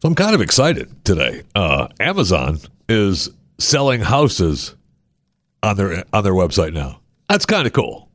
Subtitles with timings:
[0.00, 1.42] So I'm kind of excited today.
[1.56, 2.58] Uh, Amazon
[2.88, 4.76] is selling houses
[5.60, 7.00] on their on their website now.
[7.28, 8.08] That's kind of cool.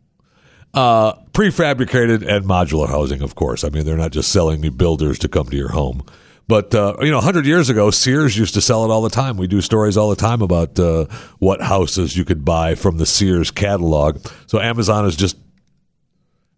[0.73, 3.65] Uh, prefabricated and modular housing, of course.
[3.65, 6.05] I mean, they're not just selling me builders to come to your home.
[6.47, 9.36] But uh, you know, hundred years ago, Sears used to sell it all the time.
[9.36, 11.08] We do stories all the time about uh,
[11.40, 14.26] what houses you could buy from the Sears catalog.
[14.47, 15.36] So Amazon is just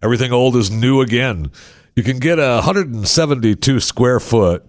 [0.03, 1.51] everything old is new again.
[1.95, 4.63] You can get a 172 square foot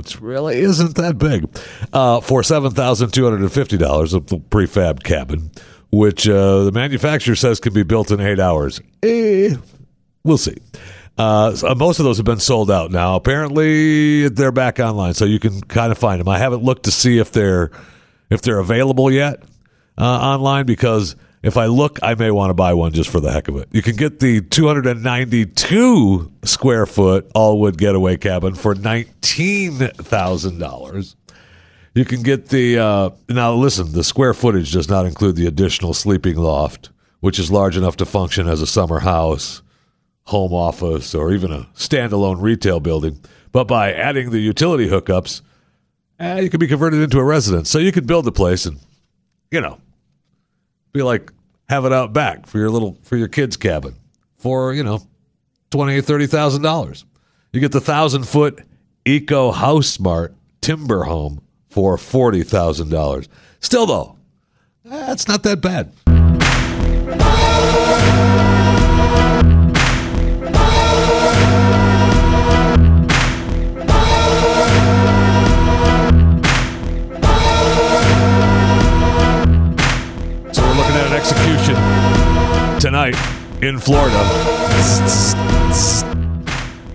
[0.00, 1.46] which really isn't that big,
[1.92, 5.50] uh, for seven thousand two hundred and fifty dollars, a prefab cabin,
[5.92, 8.80] which uh, the manufacturer says can be built in eight hours.
[9.02, 9.54] Eh,
[10.24, 10.56] we'll see.
[11.18, 13.14] Uh, most of those have been sold out now.
[13.14, 16.28] Apparently, they're back online, so you can kind of find them.
[16.28, 17.70] I haven't looked to see if they're
[18.30, 19.42] if they're available yet
[19.98, 23.32] uh, online because if I look, I may want to buy one just for the
[23.32, 23.68] heck of it.
[23.72, 31.14] You can get the 292 square foot all wood getaway cabin for $19,000.
[31.94, 35.94] You can get the, uh, now listen, the square footage does not include the additional
[35.94, 39.62] sleeping loft, which is large enough to function as a summer house,
[40.24, 43.18] home office, or even a standalone retail building.
[43.50, 45.40] But by adding the utility hookups,
[46.20, 47.70] eh, you can be converted into a residence.
[47.70, 48.78] So you could build the place and,
[49.50, 49.80] you know,
[50.92, 51.32] be like
[51.68, 53.94] have it out back for your little for your kids cabin
[54.36, 55.00] for you know
[55.70, 57.04] twenty thirty thousand dollars.
[57.52, 58.62] You get the thousand foot
[59.04, 63.28] Eco House Smart timber home for forty thousand dollars.
[63.60, 64.16] Still though,
[64.84, 65.92] that's not that bad.
[81.30, 81.76] Execution
[82.80, 83.14] tonight
[83.62, 84.18] in Florida.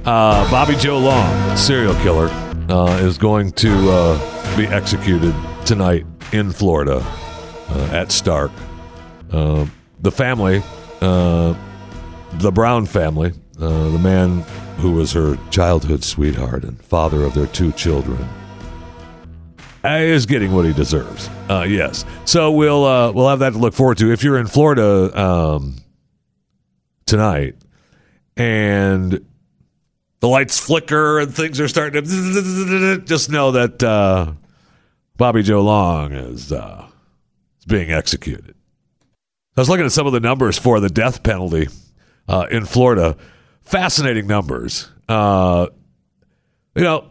[0.04, 2.28] Uh, Bobby Joe Long, serial killer,
[2.70, 5.34] uh, is going to uh, be executed
[5.66, 8.52] tonight in Florida uh, at Starke.
[9.32, 9.66] Uh,
[10.02, 10.62] the family,
[11.00, 11.56] uh,
[12.34, 14.42] the Brown family, the man
[14.80, 18.28] who was her childhood sweetheart and father of their two children,
[19.86, 21.30] is getting what he deserves.
[21.50, 22.06] Uh, yes.
[22.26, 24.12] So we'll uh, we'll have that to look forward to.
[24.12, 25.78] If you're in Florida um,
[27.06, 27.56] tonight
[28.38, 29.26] and
[30.20, 34.34] the lights flicker and things are starting to just know that uh,
[35.18, 36.86] Bobby Joe Long is uh,
[37.60, 38.56] is being executed.
[39.58, 41.68] I was looking at some of the numbers for the death penalty
[42.28, 43.16] uh, in Florida.
[43.62, 44.90] Fascinating numbers.
[45.08, 45.68] Uh,
[46.76, 47.10] you know,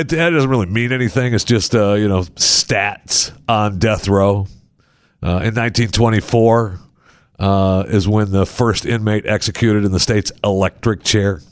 [0.00, 1.34] it, that doesn't really mean anything.
[1.34, 4.46] It's just uh, you know stats on death row.
[5.22, 6.80] Uh, in 1924
[7.38, 11.42] uh, is when the first inmate executed in the state's electric chair.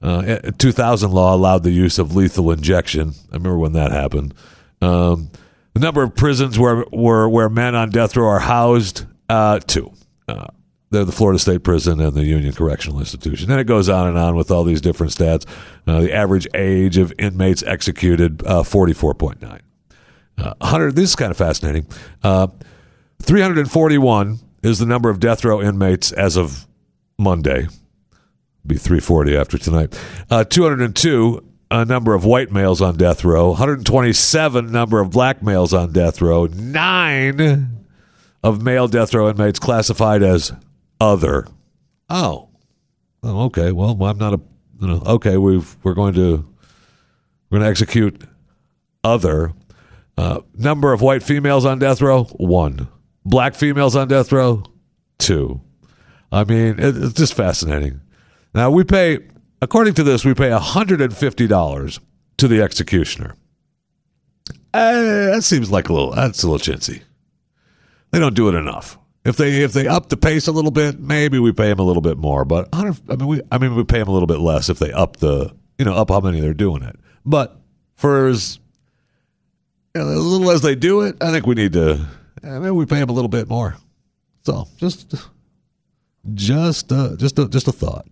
[0.00, 3.14] Uh, 2000 law allowed the use of lethal injection.
[3.32, 4.32] I remember when that happened.
[4.80, 5.30] Um,
[5.74, 9.92] the number of prisons where where where men on death row are housed uh, two.
[10.88, 13.50] Uh, they're the Florida State Prison and the Union Correctional Institution.
[13.50, 15.46] And it goes on and on with all these different stats.
[15.86, 19.60] Uh, the average age of inmates executed, uh, 44.9.
[20.38, 21.86] Uh, 100, this is kind of fascinating.
[22.22, 22.48] Uh,
[23.22, 26.66] 341 is the number of death row inmates as of
[27.18, 27.66] Monday.
[28.66, 29.98] Be 340 after tonight.
[30.30, 33.48] Uh, 202 a number of white males on death row.
[33.48, 36.46] 127 number of black males on death row.
[36.46, 37.82] Nine
[38.42, 40.52] of male death row inmates classified as
[41.00, 41.46] other.
[42.08, 42.48] Oh,
[43.22, 43.72] oh, okay.
[43.72, 44.40] Well, I'm not a.
[44.80, 46.44] You know, okay, we've we're going to
[47.50, 48.22] we're going to execute
[49.04, 49.52] other.
[50.16, 52.88] Uh, number of white females on death row one.
[53.24, 54.64] Black females on death row
[55.18, 55.60] two.
[56.32, 58.00] I mean, it, it's just fascinating.
[58.54, 59.20] Now we pay,
[59.62, 62.00] according to this, we pay hundred and fifty dollars
[62.38, 63.36] to the executioner.
[64.74, 66.12] Uh, that seems like a little.
[66.12, 67.02] That's a little chintzy.
[68.10, 68.98] They don't do it enough.
[69.28, 71.82] If they if they up the pace a little bit, maybe we pay them a
[71.82, 72.46] little bit more.
[72.46, 74.90] But I mean, we I mean we pay them a little bit less if they
[74.90, 76.96] up the you know up how many they're doing it.
[77.26, 77.60] But
[77.94, 78.58] for as
[79.94, 82.06] you know, little as they do it, I think we need to
[82.42, 83.76] uh, maybe we pay them a little bit more.
[84.44, 85.14] So just
[86.32, 88.06] just just a, just a thought.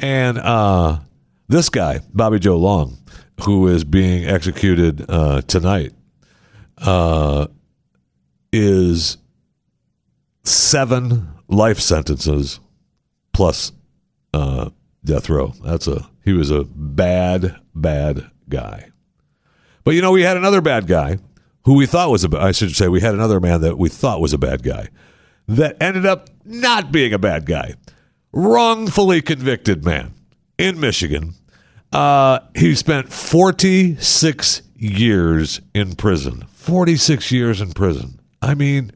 [0.00, 0.98] And uh,
[1.46, 2.98] this guy, Bobby Joe Long,
[3.44, 5.92] who is being executed uh, tonight,
[6.78, 7.46] uh,
[8.52, 9.18] is
[10.44, 12.60] seven life sentences
[13.32, 13.72] plus
[14.32, 14.70] uh,
[15.04, 15.52] death row.
[15.62, 18.90] That's a he was a bad, bad guy.
[19.84, 21.18] But you know, we had another bad guy
[21.64, 22.38] who we thought was a.
[22.38, 24.88] I should say we had another man that we thought was a bad guy
[25.48, 27.74] that ended up not being a bad guy.
[28.32, 30.12] Wrongfully convicted man
[30.58, 31.34] in Michigan
[31.92, 36.44] Uh, he spent 46 years in prison.
[36.54, 38.18] 46 years in prison.
[38.42, 38.90] I mean,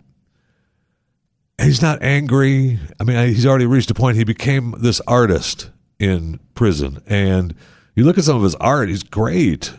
[1.61, 2.79] he's not angry.
[3.01, 4.17] I mean, he's already reached a point.
[4.17, 7.03] He became this artist in prison.
[7.07, 7.55] And
[7.95, 9.73] you look at some of his art, he's great.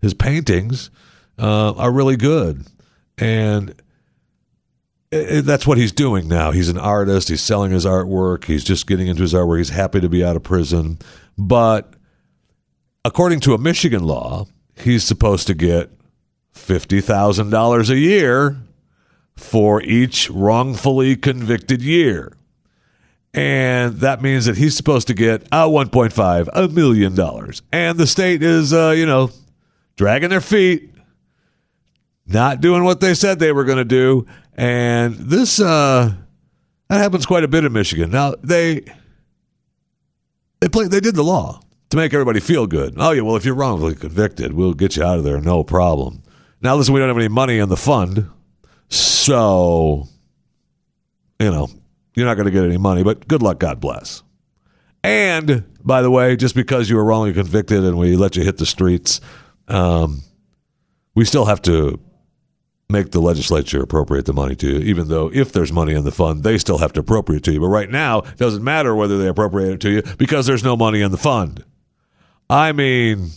[0.00, 0.90] His paintings
[1.38, 2.66] uh, are really good.
[3.18, 3.74] And
[5.10, 6.50] it, that's what he's doing now.
[6.50, 7.28] He's an artist.
[7.28, 8.44] He's selling his artwork.
[8.44, 9.58] He's just getting into his artwork.
[9.58, 10.98] He's happy to be out of prison.
[11.38, 11.94] But
[13.04, 14.46] according to a Michigan law,
[14.76, 15.90] he's supposed to get
[16.54, 18.56] $50,000 a year
[19.36, 22.32] for each wrongfully convicted year.
[23.34, 27.60] And that means that he's supposed to get uh, 1.5 a million dollars.
[27.70, 29.30] And the state is, uh, you know,
[29.96, 30.90] dragging their feet,
[32.26, 34.26] not doing what they said they were going to do.
[34.54, 36.14] And this uh,
[36.88, 38.10] that happens quite a bit in Michigan.
[38.10, 38.84] Now they
[40.60, 41.60] they play they did the law
[41.90, 42.94] to make everybody feel good.
[42.96, 46.22] Oh yeah, well if you're wrongfully convicted, we'll get you out of there, no problem.
[46.62, 48.30] Now listen, we don't have any money in the fund,
[48.88, 50.08] so
[51.38, 51.68] you know
[52.14, 53.02] you're not going to get any money.
[53.02, 54.22] But good luck, God bless.
[55.04, 58.56] And by the way, just because you were wrongly convicted and we let you hit
[58.56, 59.20] the streets,
[59.68, 60.22] um,
[61.14, 62.00] we still have to
[62.88, 66.12] make the legislature appropriate the money to you, even though if there's money in the
[66.12, 67.60] fund, they still have to appropriate to you.
[67.60, 70.76] But right now, it doesn't matter whether they appropriate it to you because there's no
[70.76, 71.64] money in the fund.
[72.48, 73.30] I mean,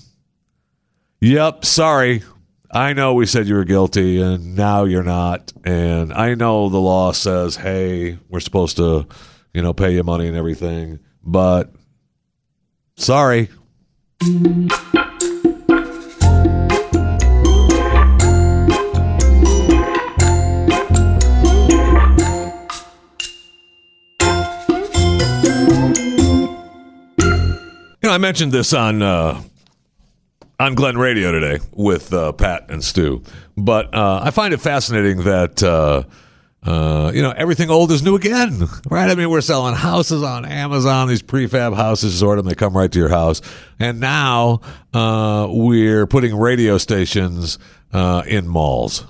[1.19, 2.22] yep, sorry.
[2.71, 5.51] I know we said you were guilty and now you're not.
[5.66, 9.07] And I know the law says, hey, we're supposed to,
[9.54, 11.00] you know, pay you money and everything.
[11.24, 11.74] But
[12.95, 13.50] sorry.
[28.04, 29.42] I mentioned this on uh,
[30.60, 33.24] on Glenn Radio today with uh, Pat and Stu,
[33.56, 35.64] but uh, I find it fascinating that.
[35.64, 36.04] Uh,
[36.62, 39.10] uh, you know, everything old is new again, right?
[39.10, 42.92] I mean, we're selling houses on Amazon, these prefab houses, sort of, they come right
[42.92, 43.42] to your house.
[43.80, 44.60] And now
[44.94, 47.60] uh, we're putting radio stations
[47.94, 49.06] in malls.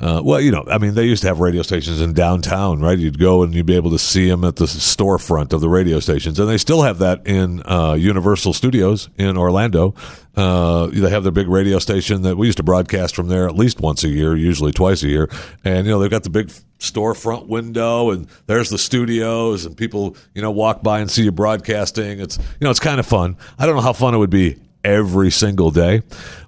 [0.00, 2.98] Uh, well, you know, I mean, they used to have radio stations in downtown, right?
[2.98, 6.00] You'd go and you'd be able to see them at the storefront of the radio
[6.00, 9.94] stations, and they still have that in uh, Universal Studios in Orlando.
[10.34, 13.54] Uh, they have their big radio station that we used to broadcast from there at
[13.54, 15.30] least once a year, usually twice a year.
[15.64, 16.48] And you know, they've got the big
[16.80, 21.30] storefront window, and there's the studios, and people you know walk by and see you
[21.30, 22.18] broadcasting.
[22.18, 23.36] It's you know, it's kind of fun.
[23.60, 26.02] I don't know how fun it would be every single day.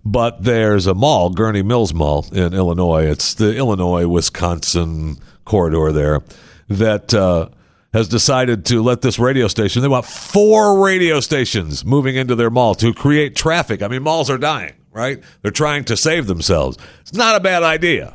[0.04, 3.06] But there's a mall, Gurnee Mills Mall in Illinois.
[3.06, 6.22] It's the Illinois Wisconsin corridor there
[6.68, 7.48] that uh,
[7.92, 9.82] has decided to let this radio station.
[9.82, 13.82] They want four radio stations moving into their mall to create traffic.
[13.82, 15.22] I mean, malls are dying, right?
[15.42, 16.76] They're trying to save themselves.
[17.00, 18.14] It's not a bad idea.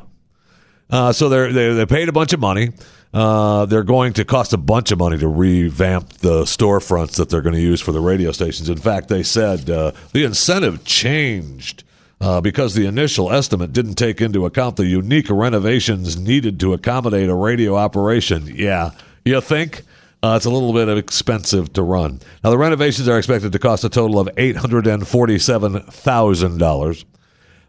[0.88, 2.70] Uh, so they they paid a bunch of money.
[3.12, 7.42] Uh, they're going to cost a bunch of money to revamp the storefronts that they're
[7.42, 8.70] going to use for the radio stations.
[8.70, 11.84] In fact, they said uh, the incentive changed
[12.22, 17.28] uh, because the initial estimate didn't take into account the unique renovations needed to accommodate
[17.28, 18.46] a radio operation.
[18.46, 18.92] Yeah,
[19.24, 19.82] you think?
[20.22, 22.20] Uh, it's a little bit expensive to run.
[22.44, 27.04] Now, the renovations are expected to cost a total of $847,000,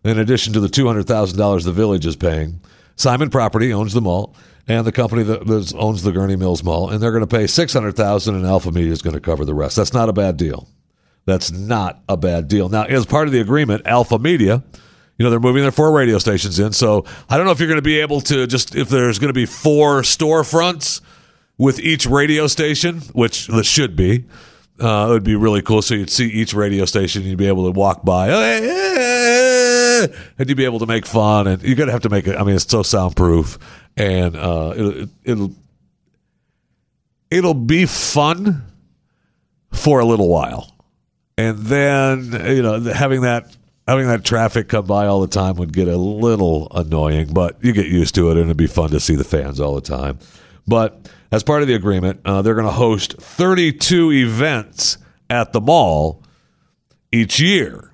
[0.03, 2.61] in addition to the $200,000 the village is paying.
[2.95, 4.35] Simon Property owns the mall
[4.67, 7.73] and the company that, owns the Gurnee Mills Mall, and they're going to pay six
[7.73, 9.75] hundred thousand, and Alpha Media is going to cover the rest.
[9.75, 10.67] That's not a bad deal.
[11.25, 12.69] That's not a bad deal.
[12.69, 14.61] Now, as part of the agreement, Alpha Media,
[15.17, 16.73] you know, they're moving their four radio stations in.
[16.73, 19.29] So I don't know if you're going to be able to just if there's going
[19.29, 21.01] to be four storefronts
[21.57, 24.25] with each radio station, which there should be.
[24.79, 25.81] Uh, it would be really cool.
[25.81, 30.65] So you'd see each radio station, you'd be able to walk by, and you'd be
[30.65, 31.47] able to make fun.
[31.47, 32.35] And you're going to have to make it.
[32.35, 33.59] I mean, it's so soundproof
[33.97, 35.51] and uh, it'll, it'll
[37.29, 38.63] it'll be fun
[39.71, 40.75] for a little while,
[41.37, 43.55] and then you know having that
[43.87, 47.73] having that traffic come by all the time would get a little annoying, but you
[47.73, 50.19] get used to it, and it'd be fun to see the fans all the time.
[50.67, 54.97] But as part of the agreement, uh, they're going to host 32 events
[55.29, 56.23] at the mall
[57.11, 57.91] each year.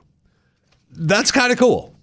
[0.91, 1.95] That's kind of cool.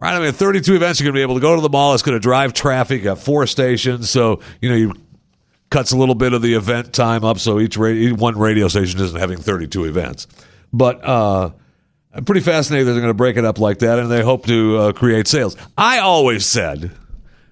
[0.00, 1.00] Right, I mean, 32 events.
[1.00, 1.94] You're going to be able to go to the mall.
[1.94, 2.98] It's going to drive traffic.
[2.98, 4.94] You got four stations, so you know you
[5.70, 7.38] cuts a little bit of the event time up.
[7.38, 10.26] So each radio, one radio station isn't having 32 events.
[10.72, 11.50] But uh,
[12.12, 14.76] I'm pretty fascinated they're going to break it up like that, and they hope to
[14.76, 15.56] uh, create sales.
[15.76, 16.92] I always said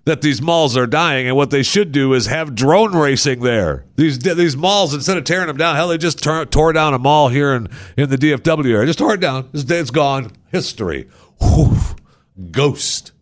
[0.04, 3.84] that these malls are dying, and what they should do is have drone racing there.
[3.96, 6.98] These these malls, instead of tearing them down, hell, they just tore, tore down a
[6.98, 8.86] mall here in, in the DFW area.
[8.86, 9.50] Just tore it down.
[9.52, 10.30] It's, it's gone.
[10.52, 11.08] History.
[11.40, 11.76] Whew.
[12.50, 13.12] Ghost.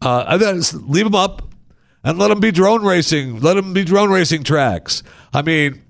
[0.00, 0.38] Uh,
[0.72, 1.42] leave them up
[2.02, 3.40] and let them be drone racing.
[3.40, 5.02] Let them be drone racing tracks.
[5.32, 5.82] I mean,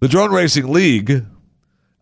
[0.00, 1.24] the drone racing league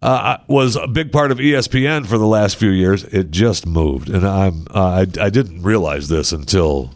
[0.03, 3.05] uh, was a big part of ESPN for the last few years.
[3.05, 6.95] It just moved, and I'm uh, I, I didn't realize this until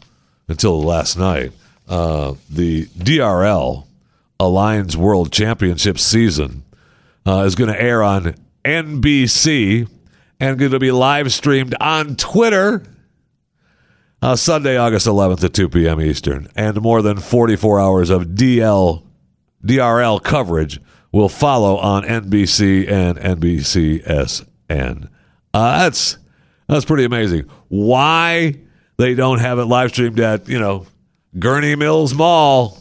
[0.48, 1.52] until last night.
[1.86, 3.84] Uh, the DRL
[4.40, 6.64] Allianz World Championship season
[7.26, 8.34] uh, is going to air on
[8.64, 9.86] NBC
[10.40, 12.82] and going to be live streamed on Twitter
[14.24, 16.00] uh, Sunday, August 11th at 2 p.m.
[16.00, 16.48] Eastern.
[16.56, 19.02] And more than 44 hours of DL
[19.62, 20.80] DRL coverage
[21.12, 25.08] will follow on NBC and NBCSN.
[25.52, 26.16] Uh, that's
[26.66, 27.50] that's pretty amazing.
[27.68, 28.54] Why
[28.96, 30.86] they don't have it live streamed at you know
[31.36, 32.78] Gurnee Mills Mall?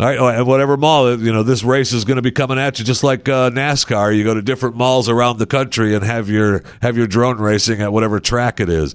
[0.00, 2.78] All right, oh, whatever mall, you know, this race is going to be coming at
[2.78, 4.16] you just like uh, NASCAR.
[4.16, 7.82] You go to different malls around the country and have your have your drone racing
[7.82, 8.94] at whatever track it is.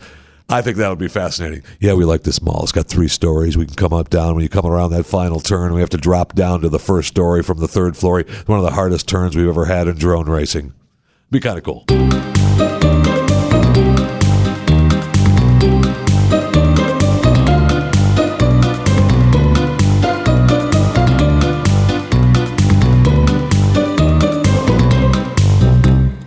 [0.50, 1.64] I think that would be fascinating.
[1.80, 2.64] Yeah, we like this mall.
[2.64, 3.58] It's got three stories.
[3.58, 4.36] We can come up, down.
[4.36, 7.08] When you come around that final turn, we have to drop down to the first
[7.08, 8.24] story from the third floor.
[8.46, 10.74] One of the hardest turns we've ever had in drone racing.
[11.32, 11.86] Be kind of cool.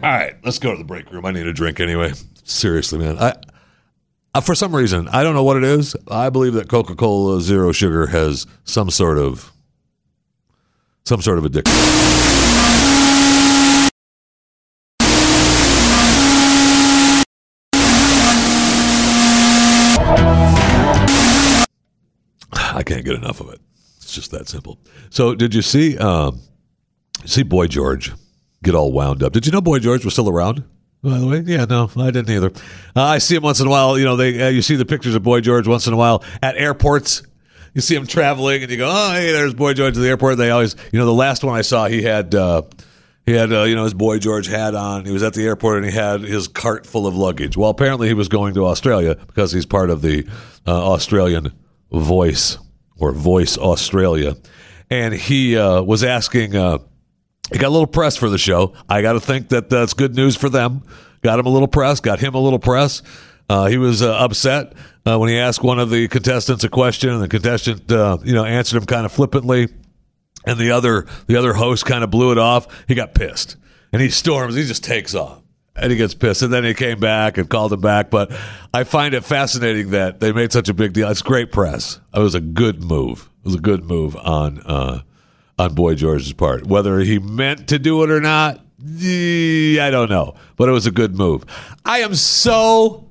[0.03, 1.27] All right, let's go to the break room.
[1.27, 2.13] I need a drink anyway.
[2.45, 3.19] Seriously, man.
[3.19, 3.35] I
[4.37, 5.97] uh, for some reason, I don't know what it is.
[6.11, 9.51] I believe that Coca Cola Zero Sugar has some sort of
[11.05, 11.75] some sort of addiction.
[22.53, 23.61] I can't get enough of it.
[23.97, 24.79] It's just that simple.
[25.09, 26.43] So, did you see um,
[27.25, 28.13] see Boy George
[28.63, 29.33] get all wound up?
[29.33, 30.63] Did you know Boy George was still around?
[31.07, 31.43] By the way.
[31.47, 32.51] Yeah, no, I didn't either.
[32.95, 33.99] Uh, I see him once in a while.
[33.99, 36.25] You know, they uh, you see the pictures of Boy George once in a while
[36.43, 37.23] at airports.
[37.75, 40.39] You see him traveling, and you go, "Oh, hey, there's Boy George at the airport."
[40.39, 42.63] They always, you know, the last one I saw, he had uh,
[43.25, 45.05] he had uh, you know his Boy George hat on.
[45.05, 47.57] He was at the airport, and he had his cart full of luggage.
[47.57, 50.27] Well, apparently he was going to Australia because he's part of the
[50.67, 51.53] uh, Australian
[51.93, 52.59] Voice
[52.99, 54.37] or Voice Australia,
[54.91, 56.57] and he uh, was asking
[57.53, 58.75] he got a little press for the show.
[58.89, 60.83] I got to think that that's good news for them.
[61.23, 63.03] Got him a little press, got him a little press.
[63.49, 64.75] Uh, he was uh, upset
[65.07, 68.35] uh, when he asked one of the contestants a question, and the contestant, uh, you
[68.35, 69.69] know, answered him kind of flippantly,
[70.45, 72.67] and the other the other host kind of blew it off.
[72.89, 73.57] He got pissed,
[73.93, 74.57] and he storms.
[74.57, 75.43] He just takes off,
[75.77, 76.43] and he gets pissed.
[76.43, 78.11] And then he came back and called him back.
[78.11, 78.33] But
[78.75, 81.09] I find it fascinating that they made such a big deal.
[81.09, 82.01] It's great press.
[82.13, 83.31] It was a good move.
[83.41, 85.03] It was a good move on uh,
[85.59, 86.67] on Boy George's part.
[86.67, 90.35] Whether he meant to do it or not, I don't know.
[90.57, 91.45] But it was a good move.
[91.85, 93.11] I am so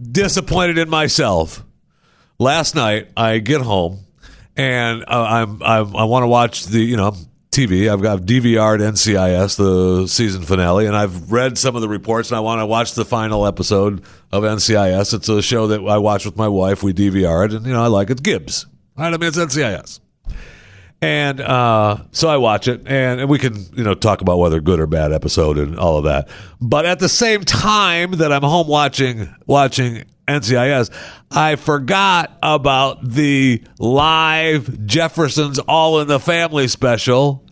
[0.00, 1.64] disappointed in myself.
[2.38, 4.06] Last night, I get home
[4.56, 7.14] and uh, I'm, I'm I want to watch the you know
[7.50, 7.90] TV.
[7.90, 12.36] I've got DVR'd NCIS the season finale, and I've read some of the reports, and
[12.36, 15.14] I want to watch the final episode of NCIS.
[15.14, 16.82] It's a show that I watch with my wife.
[16.82, 18.22] We DVR'd, and you know I like it.
[18.22, 18.66] Gibbs,
[18.96, 19.12] right?
[19.12, 20.00] I mean it's NCIS.
[21.02, 24.60] And uh, so I watch it, and, and we can you know talk about whether
[24.60, 26.28] good or bad episode and all of that.
[26.60, 30.90] But at the same time that I'm home watching watching NCIS,
[31.30, 37.46] I forgot about the live Jeffersons All in the Family special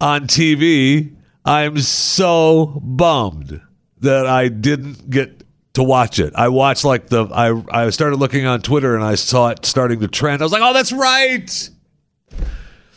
[0.00, 1.16] on TV.
[1.44, 3.60] I'm so bummed
[4.02, 5.42] that I didn't get
[5.74, 6.32] to watch it.
[6.36, 9.98] I watched like the I I started looking on Twitter and I saw it starting
[10.00, 10.42] to trend.
[10.42, 11.70] I was like, "Oh, that's right."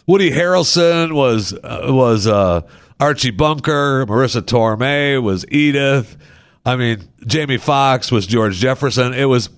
[0.08, 2.62] Woody Harrelson was uh, was uh,
[3.00, 4.06] Archie Bunker.
[4.06, 6.18] Marisa Tomei was Edith.
[6.66, 9.14] I mean, Jamie Foxx was George Jefferson.
[9.14, 9.50] It was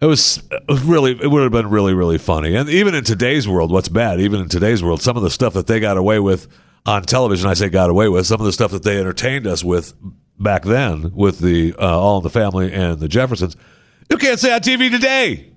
[0.00, 2.54] it was, it was really it would have been really really funny.
[2.54, 4.20] And even in today's world, what's bad?
[4.20, 6.48] Even in today's world, some of the stuff that they got away with
[6.86, 8.26] on television, I say got away with.
[8.26, 9.94] Some of the stuff that they entertained us with
[10.38, 13.56] back then with the uh, All in the Family and the Jeffersons,
[14.10, 15.50] you can't say on TV today.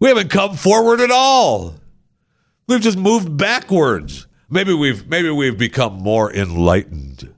[0.00, 1.74] We haven't come forward at all.
[2.66, 4.26] We've just moved backwards.
[4.48, 7.34] Maybe we've maybe we've become more enlightened.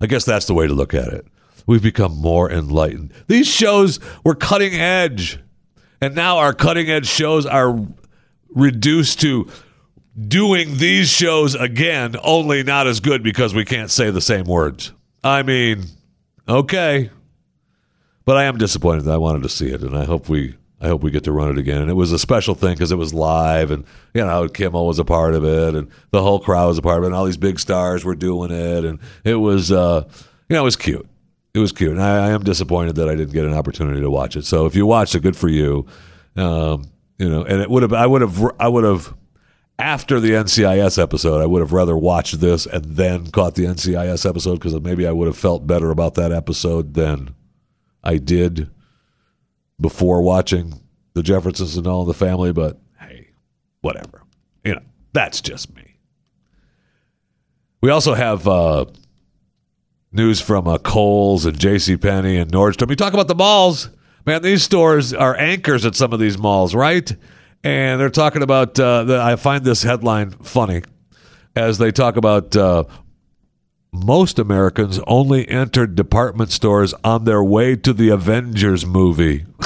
[0.00, 1.26] I guess that's the way to look at it.
[1.66, 3.12] We've become more enlightened.
[3.26, 5.38] These shows were cutting edge.
[6.00, 7.78] And now our cutting edge shows are
[8.50, 9.48] reduced to
[10.28, 14.92] doing these shows again, only not as good because we can't say the same words.
[15.22, 15.84] I mean,
[16.48, 17.10] okay.
[18.24, 20.88] But I am disappointed that I wanted to see it, and I hope we I
[20.88, 21.80] hope we get to run it again.
[21.82, 24.98] And it was a special thing because it was live, and you know Kimmel was
[24.98, 27.24] a part of it, and the whole crowd was a part of it, and all
[27.24, 30.04] these big stars were doing it, and it was, uh,
[30.48, 31.08] you know, it was cute.
[31.54, 34.10] It was cute, and I, I, am disappointed that I didn't get an opportunity to
[34.10, 34.44] watch it.
[34.44, 35.86] So if you watched it, good for you.
[36.36, 39.14] Um, you know, and it would have, I would have, I would have
[39.78, 44.28] after the NCIS episode, I would have rather watched this and then caught the NCIS
[44.28, 47.34] episode because maybe I would have felt better about that episode than
[48.02, 48.70] I did
[49.80, 50.80] before watching
[51.14, 52.52] the Jeffersons and All the Family.
[52.52, 53.30] But hey,
[53.80, 54.22] whatever.
[54.64, 55.96] You know, that's just me.
[57.80, 58.86] We also have uh,
[60.12, 61.96] news from uh, Kohl's and J.C.
[61.96, 62.88] Penney and Nordstrom.
[62.88, 63.90] We talk about the malls.
[64.26, 67.14] Man, these stores are anchors at some of these malls, right?
[67.64, 68.78] and they're talking about.
[68.78, 70.82] Uh, the, I find this headline funny
[71.56, 72.84] as they talk about uh,
[73.94, 79.46] most Americans only entered department stores on their way to the Avengers movie.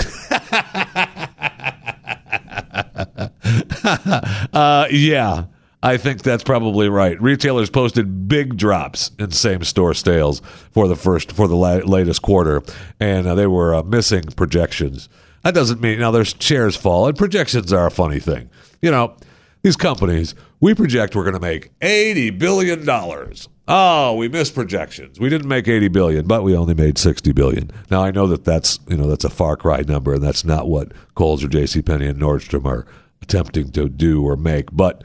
[4.52, 5.44] uh, yeah,
[5.82, 7.20] I think that's probably right.
[7.22, 10.42] Retailers posted big drops in same-store sales
[10.72, 12.62] for the first for the la- latest quarter,
[13.00, 15.08] and uh, they were uh, missing projections.
[15.42, 18.50] That doesn't mean now there's shares fall, and projections are a funny thing.
[18.82, 19.16] You know,
[19.62, 23.48] these companies, we project we're going to make eighty billion dollars.
[23.66, 25.20] Oh, we missed projections.
[25.20, 27.70] We didn't make eighty billion, but we only made sixty billion.
[27.90, 30.68] Now I know that that's you know that's a far cry number, and that's not
[30.68, 31.82] what Kohl's or J.C.
[31.82, 32.86] Penney and Nordstrom are
[33.22, 35.04] attempting to do or make, but.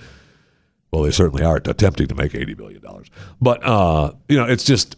[0.91, 3.07] Well, they certainly are attempting to make eighty billion dollars,
[3.41, 4.95] but uh, you know, it's just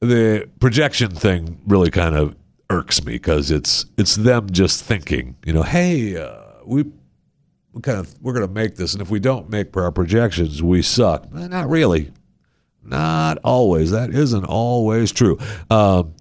[0.00, 2.34] the projection thing really kind of
[2.70, 6.84] irks me because it's it's them just thinking, you know, hey, uh, we
[7.72, 10.62] we kind of we're going to make this, and if we don't make our projections,
[10.62, 11.32] we suck.
[11.32, 12.12] Not really,
[12.82, 13.90] not always.
[13.90, 15.38] That isn't always true.
[15.70, 16.14] Um,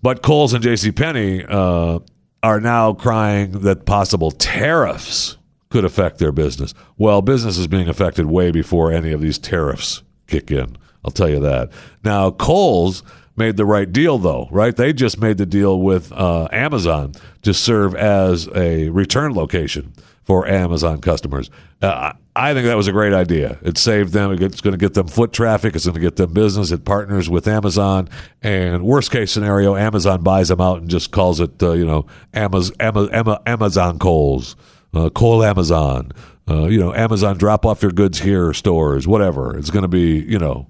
[0.00, 0.92] but Kohl's and J.C.
[0.92, 2.00] Penney uh,
[2.42, 5.36] are now crying that possible tariffs
[5.70, 6.74] could affect their business.
[6.98, 10.76] Well, business is being affected way before any of these tariffs kick in.
[11.04, 11.70] I'll tell you that.
[12.04, 13.02] Now, Kohl's
[13.36, 14.76] made the right deal, though, right?
[14.76, 20.46] They just made the deal with uh, Amazon to serve as a return location for
[20.46, 21.50] Amazon customers.
[21.80, 23.58] Uh, I think that was a great idea.
[23.62, 24.32] It saved them.
[24.32, 25.74] It's going to get them foot traffic.
[25.74, 26.70] It's going to get them business.
[26.70, 28.08] It partners with Amazon.
[28.40, 32.06] And worst case scenario, Amazon buys them out and just calls it, uh, you know,
[32.32, 34.56] Amazon, Kohl's,
[34.94, 36.12] uh, Kohl Amazon.
[36.48, 39.56] Uh, you know, Amazon drop off your goods here stores, whatever.
[39.56, 40.66] It's going to be, you know,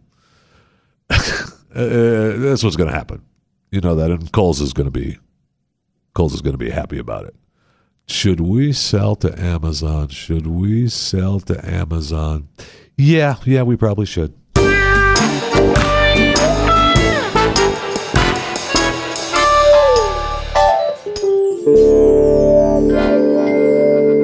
[1.10, 1.16] uh,
[1.74, 3.22] uh, that's what's going to happen.
[3.70, 5.18] You know that, and Kohl's is going to be
[6.14, 7.34] Kohl's is going to be happy about it.
[8.12, 10.08] Should we sell to Amazon?
[10.08, 12.46] Should we sell to Amazon?
[12.98, 14.34] Yeah, yeah, we probably should.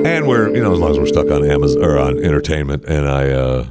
[0.05, 3.09] And we're, you know, as long as we're stuck on Amazon or on entertainment, and
[3.09, 3.67] I, uh,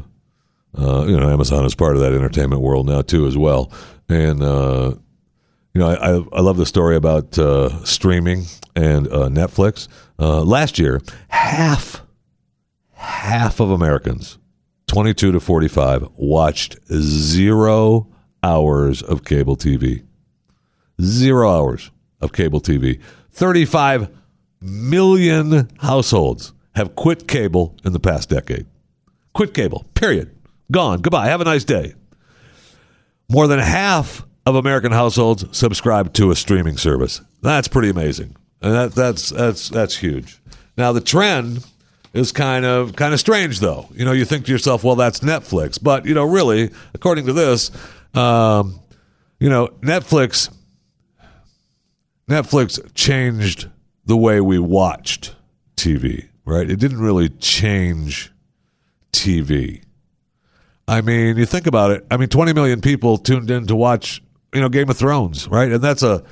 [0.77, 3.71] uh, you know, Amazon is part of that entertainment world now too, as well.
[4.09, 4.95] And uh,
[5.75, 9.87] you know, I, I love the story about uh, streaming and uh, Netflix.
[10.19, 12.01] Uh, last year, half
[12.93, 14.37] half of Americans,
[14.87, 18.07] twenty two to forty five, watched zero
[18.43, 20.03] hours of cable TV.
[21.01, 22.99] Zero hours of cable TV.
[23.31, 24.09] Thirty five
[24.59, 28.65] million households have quit cable in the past decade.
[29.33, 29.85] Quit cable.
[29.93, 30.35] Period.
[30.71, 31.01] Gone.
[31.01, 31.27] Goodbye.
[31.27, 31.93] Have a nice day.
[33.29, 37.21] More than half of American households subscribe to a streaming service.
[37.41, 38.35] That's pretty amazing.
[38.61, 40.39] And that, that's that's that's huge.
[40.77, 41.65] Now the trend
[42.13, 43.87] is kind of kind of strange though.
[43.93, 47.33] You know, you think to yourself, well, that's Netflix, but you know, really, according to
[47.33, 47.71] this,
[48.15, 48.79] um,
[49.39, 50.49] you know, Netflix
[52.29, 53.69] Netflix changed
[54.05, 55.35] the way we watched
[55.75, 56.27] TV.
[56.45, 56.69] Right?
[56.69, 58.31] It didn't really change
[59.11, 59.83] TV.
[60.87, 62.05] I mean, you think about it.
[62.09, 64.21] I mean, 20 million people tuned in to watch,
[64.53, 65.69] you know, Game of Thrones, right?
[65.69, 66.23] And that's a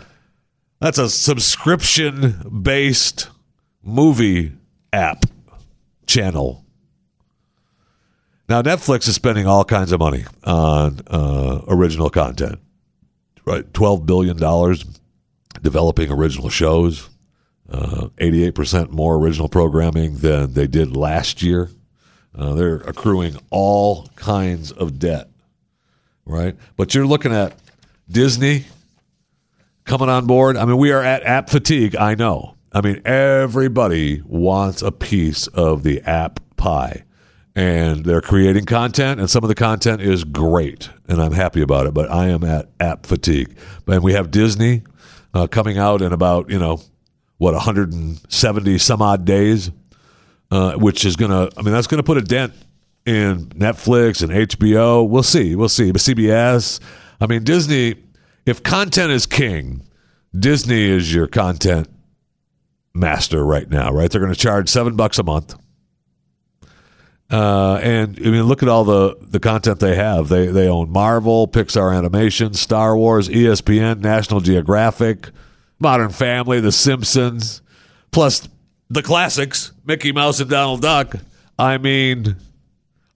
[0.79, 3.29] that's a subscription based
[3.83, 4.51] movie
[4.91, 5.25] app
[6.05, 6.65] channel.
[8.47, 12.59] Now, Netflix is spending all kinds of money on uh, original content,
[13.45, 13.71] right?
[13.73, 14.37] $12 billion
[15.61, 17.09] developing original shows,
[17.69, 21.69] uh, 88% more original programming than they did last year.
[22.37, 25.29] Uh, they're accruing all kinds of debt,
[26.25, 26.55] right?
[26.77, 27.57] But you're looking at
[28.09, 28.65] Disney
[29.85, 30.57] coming on board.
[30.57, 31.95] I mean, we are at app fatigue.
[31.95, 32.55] I know.
[32.71, 37.03] I mean, everybody wants a piece of the app pie.
[37.57, 41.87] And they're creating content, and some of the content is great, and I'm happy about
[41.87, 41.93] it.
[41.93, 43.55] But I am at app fatigue.
[43.87, 44.83] And we have Disney
[45.33, 46.81] uh, coming out in about you know
[47.37, 49.71] what 170 some odd days,
[50.51, 51.47] uh, which is gonna.
[51.57, 52.51] I mean, that's gonna put a dent
[53.05, 55.07] in Netflix and HBO.
[55.07, 55.55] We'll see.
[55.55, 55.93] We'll see.
[55.93, 56.81] But CBS.
[57.21, 57.95] I mean, Disney.
[58.45, 59.81] If content is king,
[60.37, 61.89] Disney is your content
[62.93, 63.91] master right now.
[63.91, 64.09] Right?
[64.09, 65.55] They're going to charge seven bucks a month.
[67.29, 70.29] Uh, and I mean, look at all the, the content they have.
[70.29, 75.29] They they own Marvel, Pixar Animation, Star Wars, ESPN, National Geographic,
[75.79, 77.63] Modern Family, The Simpsons,
[78.11, 78.47] plus
[78.89, 81.15] the classics, Mickey Mouse and Donald Duck.
[81.57, 82.35] I mean,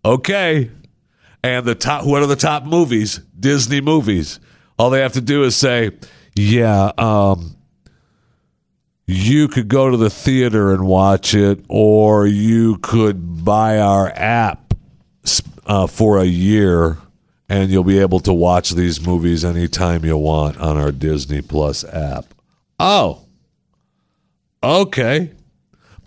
[0.04, 0.72] okay.
[1.44, 3.20] And the top, what are the top movies?
[3.40, 4.40] Disney movies.
[4.80, 5.92] All they have to do is say,
[6.36, 7.58] yeah, um,
[9.06, 14.74] you could go to the theater and watch it, or you could buy our app
[15.66, 16.98] uh, for a year,
[17.50, 21.84] and you'll be able to watch these movies anytime you want on our Disney Plus
[21.84, 22.26] app.
[22.80, 23.26] Oh,
[24.64, 25.32] okay.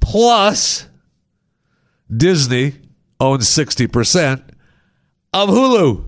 [0.00, 0.86] Plus,
[2.14, 2.74] Disney
[3.20, 4.42] owns 60%
[5.34, 6.04] of Hulu.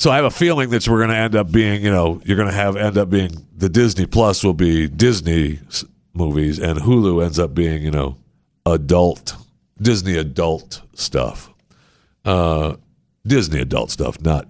[0.00, 2.38] So I have a feeling that we're going to end up being, you know, you're
[2.38, 5.60] going to have end up being the Disney Plus will be Disney
[6.14, 8.16] movies, and Hulu ends up being, you know,
[8.64, 9.36] adult
[9.78, 11.52] Disney adult stuff,
[12.24, 12.76] uh,
[13.26, 14.48] Disney adult stuff, not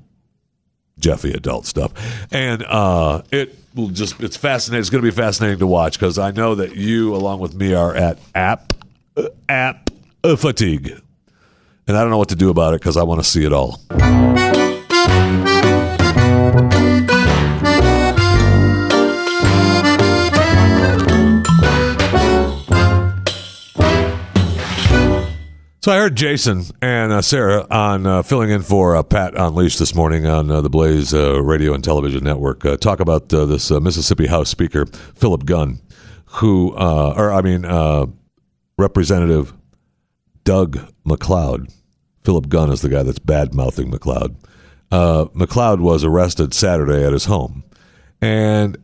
[1.01, 1.95] Jeffy adult stuff,
[2.31, 4.83] and uh, it will just it's fascinating.
[4.83, 7.75] It's going to be fascinating to watch because I know that you, along with me,
[7.75, 8.73] are at app
[9.17, 9.91] uh, app
[10.39, 10.93] fatigue,
[11.89, 13.53] and I don't know what to do about it because I want to see it
[13.53, 13.81] all.
[25.83, 29.79] So I heard Jason and uh, Sarah on uh, filling in for uh, Pat Unleashed
[29.79, 33.71] this morning on uh, the Blaze uh, Radio and Television Network uh, talk about this
[33.71, 34.85] Mississippi House Speaker
[35.17, 35.81] Philip Gunn,
[36.27, 37.65] who, or I mean,
[38.77, 39.55] Representative
[40.45, 41.73] Doug McLeod.
[42.25, 43.91] Philip Gunn is the guy that's bad mouthing
[44.91, 45.33] McLeod.
[45.35, 47.65] McLeod was arrested Saturday at his home,
[48.21, 48.77] and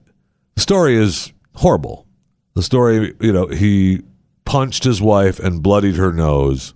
[0.55, 2.07] the story is horrible.
[2.55, 4.03] The story, you know, he
[4.45, 6.75] punched his wife and bloodied her nose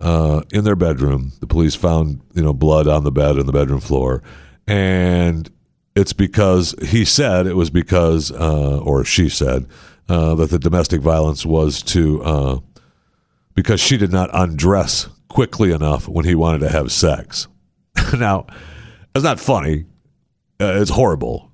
[0.00, 1.32] uh, in their bedroom.
[1.40, 4.22] The police found you know blood on the bed and the bedroom floor,
[4.66, 5.50] and
[5.94, 9.66] it's because he said it was because uh, or she said
[10.08, 12.58] uh, that the domestic violence was to uh,
[13.54, 17.46] because she did not undress quickly enough when he wanted to have sex.
[18.18, 18.46] now,
[19.14, 19.86] it's not funny.
[20.60, 21.50] Uh, it's horrible.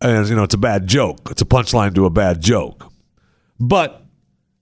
[0.00, 1.28] And, you know, it's a bad joke.
[1.30, 2.90] It's a punchline to a bad joke.
[3.60, 4.04] But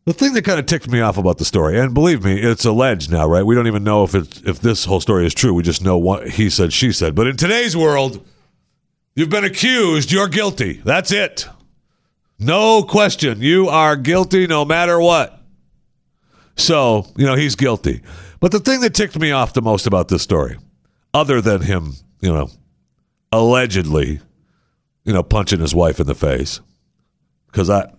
[0.05, 2.65] the thing that kind of ticked me off about the story, and believe me, it's
[2.65, 3.45] alleged now, right?
[3.45, 5.55] We don't even know if it's if this whole story is true.
[5.55, 7.15] We just know what he said, she said.
[7.15, 8.25] But in today's world,
[9.15, 10.81] you've been accused, you're guilty.
[10.85, 11.49] That's it.
[12.39, 13.41] No question.
[13.41, 15.41] You are guilty no matter what.
[16.57, 18.03] So, you know, he's guilty.
[18.41, 20.59] But the thing that ticked me off the most about this story,
[21.13, 22.51] other than him, you know,
[23.31, 24.21] allegedly,
[25.05, 26.61] you know, punching his wife in the face,
[27.47, 27.93] because I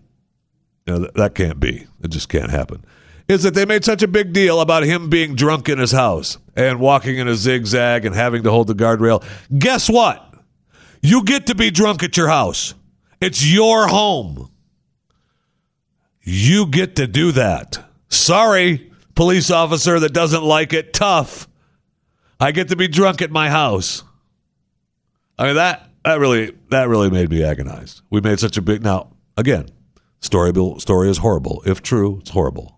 [0.86, 1.88] you know, that, that can't be.
[2.02, 2.84] It just can't happen.
[3.28, 6.38] Is that they made such a big deal about him being drunk in his house
[6.56, 9.24] and walking in a zigzag and having to hold the guardrail.
[9.58, 10.34] Guess what?
[11.02, 12.74] You get to be drunk at your house.
[13.22, 14.50] It's your home.
[16.24, 17.84] You get to do that.
[18.10, 20.94] Sorry, police officer that doesn't like it.
[20.94, 21.48] Tough.
[22.40, 24.04] I get to be drunk at my house.
[25.38, 28.02] I mean that that really that really made me agonize.
[28.10, 29.70] We made such a big now again.
[30.22, 31.64] Story story is horrible.
[31.66, 32.78] If true, it's horrible.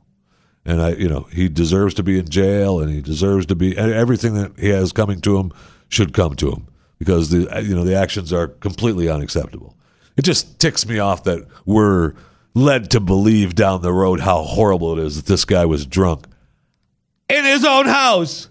[0.66, 3.78] And I, you know, he deserves to be in jail, and he deserves to be
[3.78, 5.52] everything that he has coming to him
[5.90, 6.68] should come to him
[7.00, 9.76] because the you know the actions are completely unacceptable.
[10.16, 12.14] It just ticks me off that we're
[12.54, 16.26] led to believe down the road how horrible it is that this guy was drunk
[17.30, 18.50] in his own house.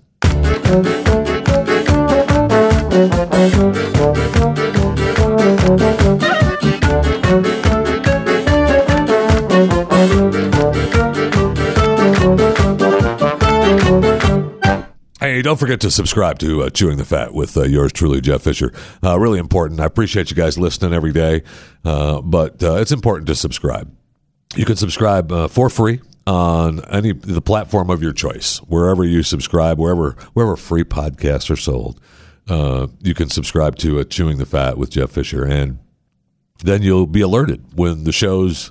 [15.42, 18.72] Don't forget to subscribe to uh, Chewing the Fat with uh, yours truly, Jeff Fisher.
[19.02, 19.80] Uh, really important.
[19.80, 21.42] I appreciate you guys listening every day,
[21.84, 23.92] uh, but uh, it's important to subscribe.
[24.54, 29.24] You can subscribe uh, for free on any the platform of your choice, wherever you
[29.24, 32.00] subscribe, wherever wherever free podcasts are sold.
[33.02, 35.80] you can subscribe to Chewing the Fat with Jeff Fisher, and
[36.62, 38.70] then you'll be alerted when the shows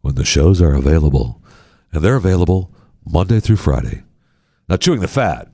[0.00, 1.42] when the shows are available,
[1.92, 2.72] and they're available
[3.04, 4.04] Monday through Friday.
[4.68, 5.51] Now, Chewing the Fat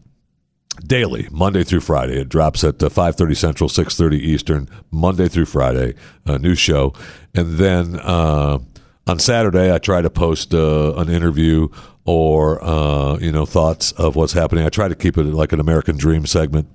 [0.87, 2.21] daily, Monday through Friday.
[2.21, 5.95] It drops at uh, 5.30 Central, 6.30 Eastern, Monday through Friday,
[6.27, 6.93] a new show.
[7.35, 8.59] And then uh,
[9.07, 11.69] on Saturday, I try to post uh, an interview
[12.05, 14.65] or uh, you know thoughts of what's happening.
[14.65, 16.67] I try to keep it like an American Dream segment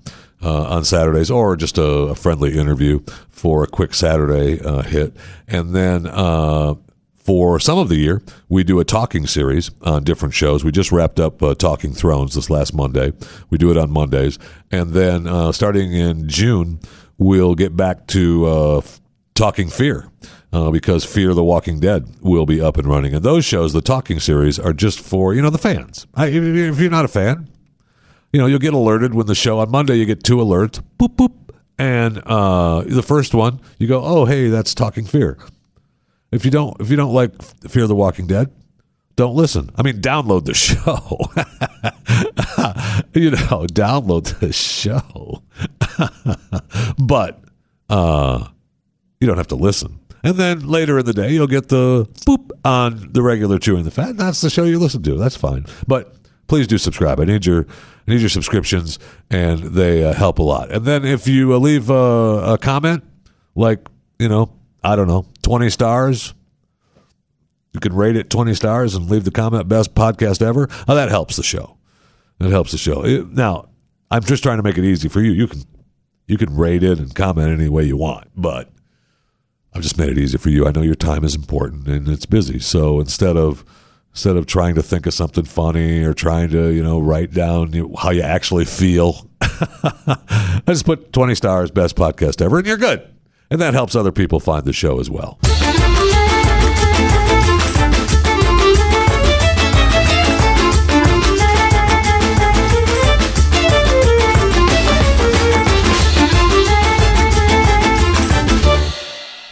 [0.44, 5.16] uh, on Saturdays, or just a, a, friendly interview for a quick Saturday uh, hit,
[5.48, 6.08] and then.
[7.24, 10.64] Uh, for some of the year, we do a talking series on different shows.
[10.64, 13.14] We just wrapped up uh, Talking Thrones this last Monday.
[13.50, 14.38] We do it on Mondays.
[14.72, 16.80] And then starting in June,
[17.18, 18.84] we'll get back to
[19.36, 20.10] Talking Fear
[20.54, 23.16] uh, because Fear the Walking Dead will be up and running.
[23.16, 26.06] And those shows, the talking series, are just for, you know, the fans.
[26.14, 27.50] I, if you're not a fan,
[28.32, 31.16] you know, you'll get alerted when the show on Monday, you get two alerts, boop,
[31.16, 31.34] boop.
[31.80, 35.38] And uh, the first one, you go, oh, hey, that's Talking Fear.
[36.34, 38.52] If you don't, if you don't like Fear the Walking Dead,
[39.16, 39.70] don't listen.
[39.76, 40.82] I mean, download the show.
[43.14, 45.44] you know, download the show.
[46.98, 47.44] but
[47.90, 48.48] uh,
[49.20, 50.00] you don't have to listen.
[50.24, 53.92] And then later in the day, you'll get the boop on the regular chewing the
[53.92, 54.18] fat.
[54.18, 55.16] That's the show you listen to.
[55.18, 55.66] That's fine.
[55.86, 56.16] But
[56.48, 57.20] please do subscribe.
[57.20, 57.68] I need your
[58.08, 60.72] I need your subscriptions, and they uh, help a lot.
[60.72, 63.04] And then if you uh, leave a comment,
[63.54, 64.50] like you know,
[64.84, 66.34] I don't know, twenty stars,
[67.72, 70.68] you can rate it twenty stars and leave the comment best podcast ever.
[70.88, 71.78] Oh, that helps the show.
[72.40, 73.02] That helps the show.
[73.32, 73.70] Now,
[74.10, 75.32] I'm just trying to make it easy for you.
[75.32, 75.64] You can
[76.28, 78.70] you can rate it and comment any way you want, but
[79.74, 80.68] I've just made it easy for you.
[80.68, 82.60] I know your time is important and it's busy.
[82.60, 83.66] So instead of
[84.12, 87.74] instead of trying to think of something funny or trying to you know write down
[87.98, 93.13] how you actually feel, I just put twenty stars, best podcast ever, and you're good.
[93.54, 95.38] And that helps other people find the show as well.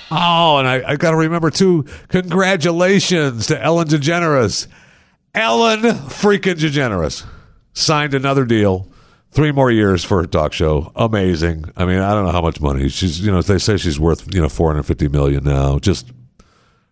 [0.09, 1.85] Oh, and I, I got to remember too.
[2.07, 4.65] Congratulations to Ellen DeGeneres.
[5.35, 7.23] Ellen freaking DeGeneres
[7.73, 8.90] signed another deal.
[9.31, 10.91] Three more years for her talk show.
[10.95, 11.71] Amazing.
[11.77, 13.21] I mean, I don't know how much money she's.
[13.21, 15.79] You know, they say she's worth you know four hundred fifty million now.
[15.79, 16.11] Just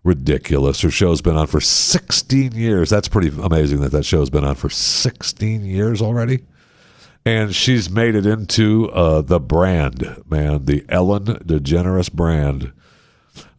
[0.04, 0.82] ridiculous.
[0.82, 2.90] Her show's been on for sixteen years.
[2.90, 6.46] That's pretty amazing that that show's been on for sixteen years already
[7.26, 12.72] and she's made it into uh, the brand, man, the Ellen DeGeneres brand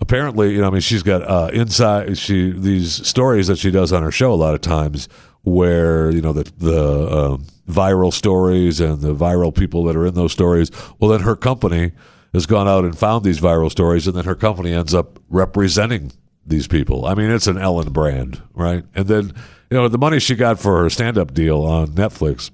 [0.01, 3.93] apparently, you know, I mean, she's got uh, inside she these stories that she does
[3.93, 5.09] on her show a lot of times
[5.43, 10.15] where you know the the um, viral stories and the viral people that are in
[10.15, 10.71] those stories.
[10.99, 11.93] Well, then her company
[12.33, 16.13] has gone out and found these viral stories, and then her company ends up representing
[16.47, 17.07] these people.
[17.07, 18.85] I mean, it's an Ellen brand, right?
[18.95, 19.33] And then
[19.71, 22.51] you know the money she got for her stand up deal on Netflix.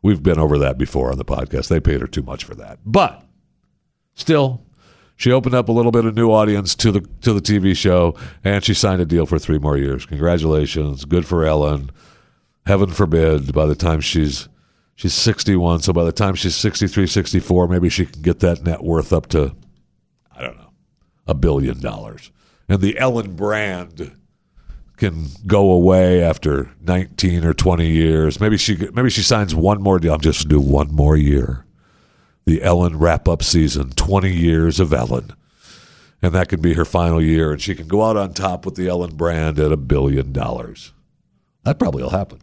[0.00, 1.68] We've been over that before on the podcast.
[1.68, 3.24] They paid her too much for that, but
[4.14, 4.64] still
[5.16, 8.16] she opened up a little bit of new audience to the to the TV show,
[8.42, 10.06] and she signed a deal for three more years.
[10.06, 11.90] Congratulations, good for Ellen.
[12.66, 14.48] Heaven forbid, by the time she's
[14.94, 18.82] she's 61, so by the time she's 63, 64, maybe she can get that net
[18.82, 19.54] worth up to
[20.34, 20.70] I don't know
[21.26, 22.30] a billion dollars,
[22.68, 24.16] and the Ellen brand
[24.96, 28.40] can go away after 19 or 20 years.
[28.40, 30.14] Maybe she maybe she signs one more deal.
[30.14, 31.64] I'm just do one more year
[32.44, 35.32] the Ellen wrap up season 20 years of Ellen.
[36.20, 38.76] And that can be her final year, and she can go out on top with
[38.76, 40.92] the Ellen brand at a billion dollars.
[41.64, 42.40] That probably will happen.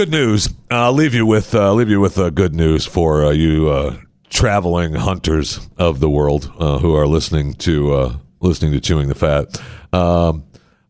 [0.00, 0.48] Good news.
[0.70, 3.98] I'll leave you with uh, leave you with uh, good news for uh, you uh,
[4.30, 9.60] traveling hunters of the world uh, who are listening to listening to chewing the fat.
[9.92, 10.44] Um,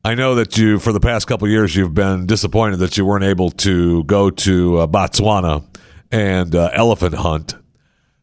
[0.05, 3.25] I know that you, for the past couple years, you've been disappointed that you weren't
[3.25, 5.65] able to go to uh, Botswana
[6.11, 7.55] and uh, elephant hunt.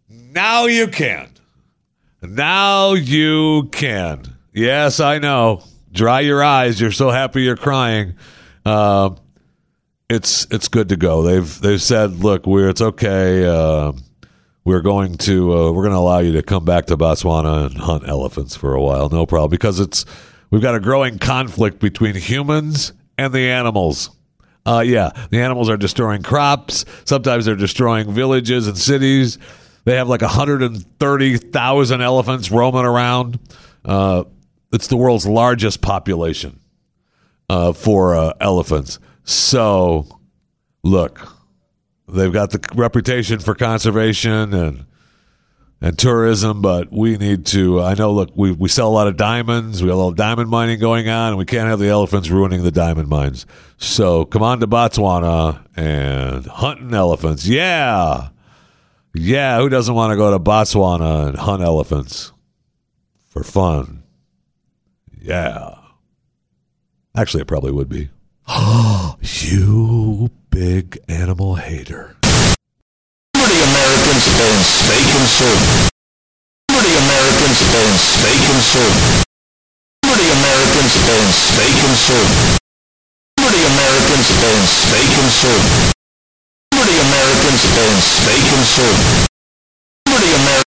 [0.10, 1.30] Now you can.
[2.22, 4.24] Now you can.
[4.54, 5.63] Yes, I know.
[5.92, 6.82] Dry your eyes.
[6.82, 8.16] You're so happy you're crying.
[8.66, 9.12] Uh,
[10.10, 11.22] it's it's good to go.
[11.22, 13.92] They've they've said, look, we're it's okay uh,
[14.68, 17.78] we're going to uh, we're going to allow you to come back to Botswana and
[17.78, 20.06] hunt elephants for a while, no problem, because it's
[20.50, 24.12] we've got a growing conflict between humans and the animals.
[24.66, 26.86] Uh, yeah, the animals are destroying crops.
[27.06, 29.38] Sometimes they're destroying villages and cities.
[29.86, 33.40] They have like 130,000 elephants roaming around.
[33.86, 34.26] Uh,
[34.74, 36.60] it's the world's largest population
[37.50, 39.00] uh, for uh, elephants.
[39.24, 40.06] So,
[40.84, 41.38] look,
[42.10, 44.86] They've got the reputation for conservation, and
[45.82, 47.82] and tourism, but we need to.
[47.82, 48.12] Uh, I know.
[48.12, 49.82] Look, we we sell a lot of diamonds.
[49.82, 52.63] We have a little diamond mining going on, and we can't have the elephants ruining
[52.63, 53.46] the diamond mines.
[53.78, 57.46] So come on to Botswana and hunting elephants.
[57.46, 58.30] Yeah,
[59.13, 59.60] yeah.
[59.60, 62.32] Who doesn't want to go to Botswana and hunt elephants
[63.28, 64.04] for fun?
[65.22, 65.76] Yeah.
[67.16, 68.10] Actually, it probably would be.
[69.22, 72.16] you big animal hater.
[73.36, 74.26] Liberty Americans
[74.88, 75.89] stay conservative.
[76.71, 79.23] Liberty Americans and stay conservative.
[80.08, 82.58] Liberty Americans and stay conservative.
[83.36, 85.91] Liberty Americans and stay conservative.
[86.71, 89.16] Liberty Americans and stay conservative.